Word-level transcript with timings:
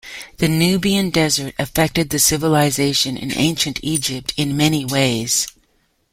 The 0.37 0.47
Nubian 0.47 1.11
Desert 1.11 1.53
affected 1.59 2.09
the 2.09 2.17
civilization 2.17 3.17
in 3.17 3.31
ancient 3.33 3.79
Egypt 3.83 4.33
in 4.35 4.57
many 4.57 4.83
ways. 4.83 5.45